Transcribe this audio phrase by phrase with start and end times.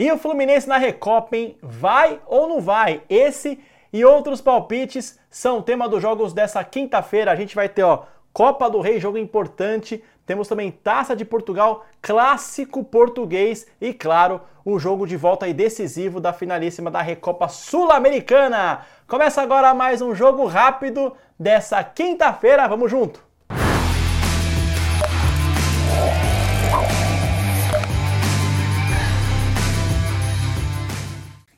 [0.00, 1.58] E o Fluminense na Recopa, hein?
[1.60, 3.02] Vai ou não vai?
[3.06, 3.62] Esse
[3.92, 7.30] e outros palpites são tema dos jogos dessa quinta-feira.
[7.30, 10.02] A gente vai ter, ó, Copa do Rei, jogo importante.
[10.24, 16.18] Temos também Taça de Portugal, clássico português e, claro, o jogo de volta e decisivo
[16.18, 18.86] da finalíssima da Recopa Sul-Americana.
[19.06, 22.66] Começa agora mais um jogo rápido dessa quinta-feira.
[22.66, 23.29] Vamos junto!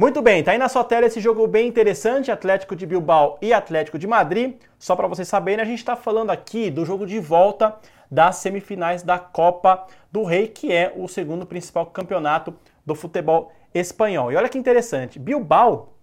[0.00, 3.52] Muito bem, tá aí na sua tela esse jogo bem interessante, Atlético de Bilbao e
[3.52, 4.54] Atlético de Madrid.
[4.78, 7.74] Só para vocês saberem, a gente está falando aqui do jogo de volta
[8.08, 12.54] das semifinais da Copa do Rei, que é o segundo principal campeonato
[12.86, 14.30] do futebol espanhol.
[14.30, 15.94] E olha que interessante, Bilbao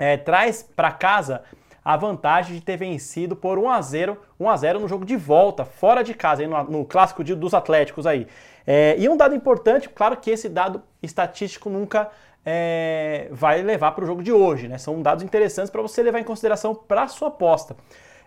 [0.00, 1.44] é, traz para casa
[1.84, 5.16] a vantagem de ter vencido por 1 a 0 1 a 0 no jogo de
[5.16, 8.26] volta, fora de casa, no, no clássico dos Atléticos aí.
[8.66, 12.10] É, e um dado importante, claro que esse dado estatístico nunca
[12.44, 14.68] é, vai levar para o jogo de hoje.
[14.68, 14.78] Né?
[14.78, 17.76] São dados interessantes para você levar em consideração para a sua aposta.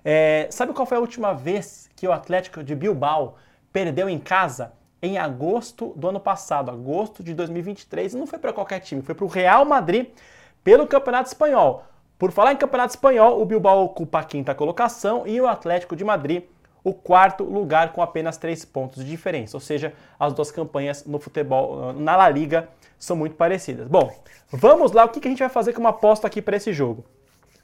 [0.03, 3.35] É, sabe qual foi a última vez que o Atlético de Bilbao
[3.71, 4.73] perdeu em casa?
[5.03, 8.13] Em agosto do ano passado, agosto de 2023.
[8.13, 10.09] E não foi para qualquer time, foi para o Real Madrid
[10.63, 11.83] pelo Campeonato Espanhol.
[12.19, 16.03] Por falar em Campeonato Espanhol, o Bilbao ocupa a quinta colocação e o Atlético de
[16.03, 16.43] Madrid
[16.83, 19.55] o quarto lugar com apenas três pontos de diferença.
[19.57, 22.69] Ou seja, as duas campanhas no futebol, na La Liga,
[23.01, 23.87] são muito parecidas.
[23.87, 24.13] Bom,
[24.51, 27.03] vamos lá, o que a gente vai fazer como aposta aqui para esse jogo?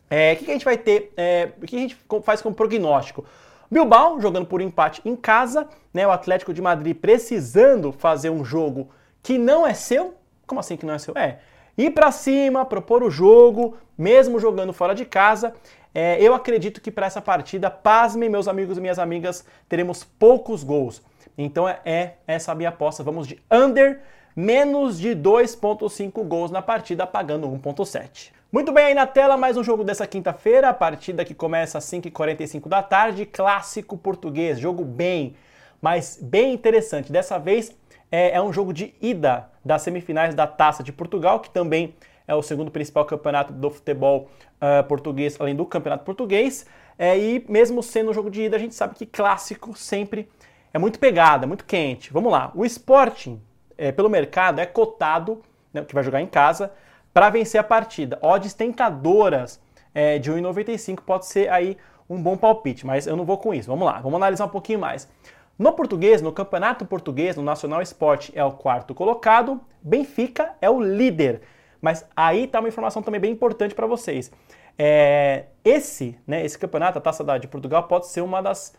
[0.09, 3.23] É, o que a gente vai ter, é, o que a gente faz como prognóstico?
[3.69, 6.07] Bilbao jogando por empate em casa, né?
[6.07, 8.89] O Atlético de Madrid precisando fazer um jogo
[9.21, 10.15] que não é seu.
[10.47, 11.15] Como assim que não é seu?
[11.15, 11.39] É,
[11.77, 15.53] ir para cima, propor o jogo, mesmo jogando fora de casa.
[15.93, 20.63] É, eu acredito que para essa partida, pasmem, meus amigos e minhas amigas, teremos poucos
[20.63, 21.03] gols.
[21.37, 23.03] Então é, é essa a minha aposta.
[23.03, 24.01] Vamos de under,
[24.37, 28.31] menos de 2,5 gols na partida, pagando 1,7.
[28.51, 31.85] Muito bem, aí na tela mais um jogo dessa quinta-feira, a partida que começa às
[31.85, 35.35] 5h45 da tarde, clássico português, jogo bem,
[35.81, 37.11] mas bem interessante.
[37.11, 37.75] Dessa vez
[38.11, 41.95] é, é um jogo de ida das semifinais da Taça de Portugal, que também
[42.27, 44.29] é o segundo principal campeonato do futebol
[44.61, 46.67] uh, português, além do campeonato português.
[46.99, 50.29] É, e mesmo sendo um jogo de ida, a gente sabe que clássico sempre
[50.71, 52.13] é muito pegada, muito quente.
[52.13, 52.51] Vamos lá.
[52.53, 53.41] O Sporting,
[53.77, 55.41] é, pelo mercado, é cotado,
[55.73, 56.71] né, que vai jogar em casa,
[57.13, 58.17] para vencer a partida.
[58.21, 59.59] Odds tentadoras
[59.93, 61.77] é, de 1,95 pode ser aí
[62.09, 63.69] um bom palpite, mas eu não vou com isso.
[63.69, 65.09] Vamos lá, vamos analisar um pouquinho mais.
[65.57, 70.79] No português, no campeonato português, no Nacional Esporte é o quarto colocado, Benfica é o
[70.79, 71.41] líder.
[71.81, 74.31] Mas aí está uma informação também bem importante para vocês.
[74.77, 78.75] É, esse, né, esse campeonato, a Taça da, de Portugal, pode ser uma das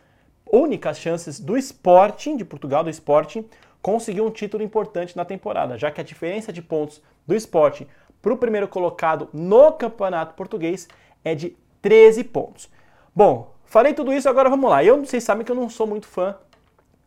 [0.50, 3.44] únicas chances do Sporting, de Portugal, do Sporting,
[3.80, 7.86] conseguir um título importante na temporada, já que a diferença de pontos do Sporting
[8.20, 10.88] para o primeiro colocado no campeonato português
[11.24, 12.70] é de 13 pontos.
[13.14, 14.82] Bom, falei tudo isso, agora vamos lá.
[14.82, 16.36] Eu, vocês sabem que eu não sou muito fã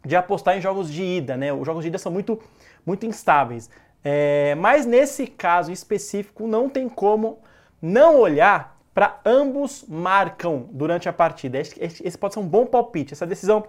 [0.03, 1.53] de apostar em jogos de ida, né?
[1.53, 2.39] Os jogos de ida são muito,
[2.85, 3.69] muito instáveis.
[4.03, 7.39] É, mas nesse caso específico, não tem como
[7.81, 11.59] não olhar para ambos marcam durante a partida.
[11.59, 13.13] Esse, esse, pode ser um bom palpite.
[13.13, 13.63] Essa decisão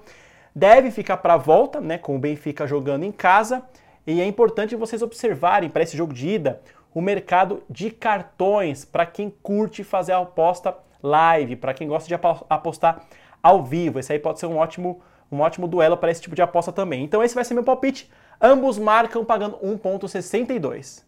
[0.55, 3.63] deve ficar para a volta, né, com o Benfica jogando em casa.
[4.07, 6.61] E é importante vocês observarem para esse jogo de ida
[6.95, 12.15] o mercado de cartões para quem curte fazer a aposta live, para quem gosta de
[12.49, 13.05] apostar
[13.43, 13.99] ao vivo.
[13.99, 17.03] Esse aí pode ser um ótimo, um ótimo duelo para esse tipo de aposta também.
[17.03, 18.11] Então esse vai ser meu palpite.
[18.41, 21.03] Ambos marcam pagando 1,62.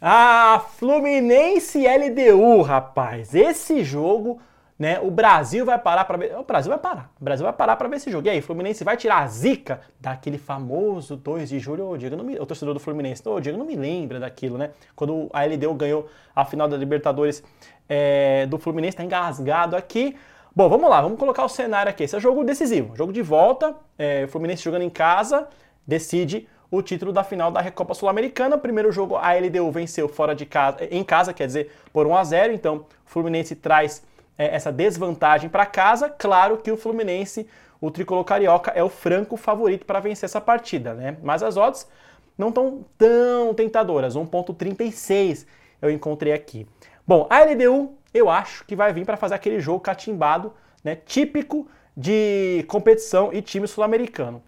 [0.00, 3.34] Ah, Fluminense LDU, rapaz.
[3.34, 4.40] Esse jogo,
[4.78, 5.00] né?
[5.00, 6.36] O Brasil vai parar para ver.
[6.36, 7.10] O Brasil vai parar.
[7.20, 8.26] O Brasil vai parar para ver esse jogo.
[8.26, 11.90] E aí, Fluminense vai tirar a zica daquele famoso 2 de julho.
[11.90, 14.70] O Diego não me, o torcedor do Fluminense, o Diego não me lembra daquilo, né?
[14.94, 17.42] Quando a LDU ganhou a final da Libertadores
[17.88, 20.14] é, do Fluminense, tá engasgado aqui.
[20.54, 22.04] Bom, vamos lá, vamos colocar o cenário aqui.
[22.04, 23.74] Esse é jogo decisivo, jogo de volta.
[23.98, 25.48] É, Fluminense jogando em casa,
[25.86, 28.58] decide o título da final da Recopa Sul-Americana.
[28.58, 32.24] Primeiro jogo a LDU venceu fora de casa, em casa, quer dizer, por 1 a
[32.24, 32.52] 0.
[32.52, 34.02] Então, o Fluminense traz
[34.38, 36.08] é, essa desvantagem para casa.
[36.08, 37.48] Claro que o Fluminense,
[37.80, 41.16] o tricolor carioca, é o franco favorito para vencer essa partida, né?
[41.22, 41.88] Mas as odds
[42.36, 44.16] não estão tão tentadoras.
[44.16, 45.46] 1.36
[45.80, 46.66] eu encontrei aqui.
[47.06, 51.68] Bom, a LDU eu acho que vai vir para fazer aquele jogo catimbado, né, típico
[51.96, 54.38] de competição e time sul-americano.
[54.38, 54.42] O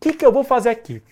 [0.00, 1.02] que, que eu vou fazer aqui?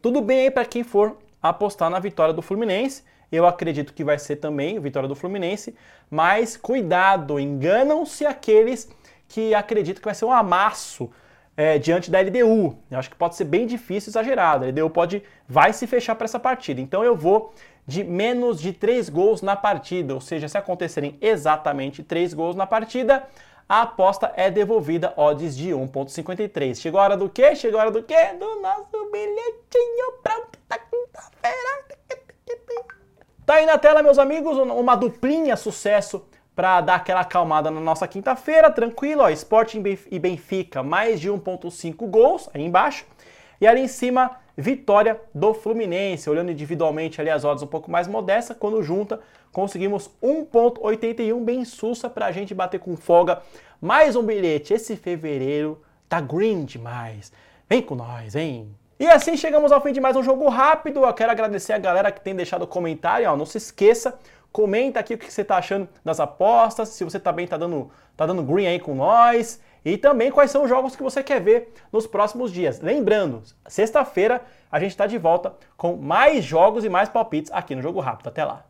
[0.00, 3.02] Tudo bem aí para quem for apostar na vitória do Fluminense.
[3.30, 5.74] Eu acredito que vai ser também vitória do Fluminense,
[6.10, 8.88] mas cuidado, enganam-se aqueles
[9.28, 11.10] que acreditam que vai ser um amasso
[11.56, 12.76] é, diante da LDU.
[12.90, 14.64] Eu acho que pode ser bem difícil, exagerado.
[14.64, 16.80] A LDU pode, vai se fechar para essa partida.
[16.80, 17.52] Então eu vou
[17.86, 22.66] de menos de 3 gols na partida, ou seja, se acontecerem exatamente 3 gols na
[22.66, 23.24] partida,
[23.68, 26.76] a aposta é devolvida odds de 1.53.
[26.76, 27.54] Chegou a hora do quê?
[27.54, 28.32] Chegou a hora do quê?
[28.38, 31.84] Do nosso bilhetinho pronto da quinta-feira.
[33.54, 38.08] Tá aí na tela, meus amigos, uma duplinha sucesso para dar aquela acalmada na nossa
[38.08, 39.80] quinta-feira, tranquilo, ó, Sporting
[40.10, 43.06] e Benfica, mais de 1.5 gols aí embaixo.
[43.60, 46.28] E ali em cima, vitória do Fluminense.
[46.28, 49.20] Olhando individualmente ali as odds um pouco mais modesta, quando junta,
[49.52, 53.40] conseguimos 1.81 bem sussa para a gente bater com folga.
[53.80, 54.74] Mais um bilhete.
[54.74, 57.32] Esse fevereiro tá green demais.
[57.68, 58.74] Vem com nós, hein?
[59.04, 61.04] E assim chegamos ao fim de mais um jogo rápido.
[61.04, 63.30] Eu quero agradecer a galera que tem deixado comentário.
[63.30, 64.18] Ó, não se esqueça,
[64.50, 68.24] comenta aqui o que você está achando das apostas, se você também está dando, tá
[68.24, 69.60] dando green aí com nós.
[69.84, 72.80] E também quais são os jogos que você quer ver nos próximos dias.
[72.80, 74.40] Lembrando, sexta-feira
[74.72, 78.28] a gente está de volta com mais jogos e mais palpites aqui no Jogo Rápido.
[78.28, 78.64] Até lá!